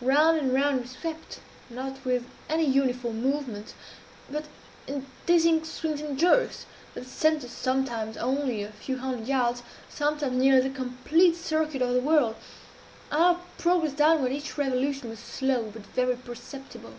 Round 0.00 0.36
and 0.36 0.52
round 0.52 0.80
we 0.80 0.86
swept 0.88 1.38
not 1.70 2.04
with 2.04 2.24
any 2.48 2.64
uniform 2.64 3.22
movement 3.22 3.72
but 4.28 4.46
in 4.88 5.06
dizzying 5.26 5.62
swings 5.64 6.00
and 6.00 6.18
jerks, 6.18 6.66
that 6.94 7.06
sent 7.06 7.44
us 7.44 7.52
sometimes 7.52 8.16
only 8.16 8.64
a 8.64 8.72
few 8.72 8.96
hundred 8.98 9.28
yards 9.28 9.62
sometimes 9.88 10.34
nearly 10.36 10.68
the 10.70 10.74
complete 10.74 11.36
circuit 11.36 11.82
of 11.82 11.94
the 11.94 12.00
whirl. 12.00 12.34
Our 13.12 13.38
progress 13.58 13.92
downward, 13.92 14.32
at 14.32 14.38
each 14.38 14.58
revolution, 14.58 15.08
was 15.08 15.20
slow, 15.20 15.70
but 15.72 15.82
very 15.86 16.16
perceptible. 16.16 16.94